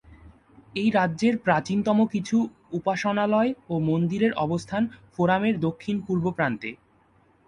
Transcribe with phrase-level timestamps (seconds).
[0.75, 2.37] এই রাজ্যের প্রাচীনতম কিছু
[2.73, 6.69] উপসনালয় ও মন্দিরের অবস্থান ফোরামের দক্ষিণ-পূর্ব প্রান্তে।